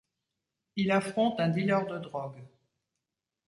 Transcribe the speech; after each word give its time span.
Il 0.77 0.89
affronte 0.89 1.39
un 1.39 1.49
dealer 1.49 1.85
de 1.85 1.99
drogue. 1.99 2.41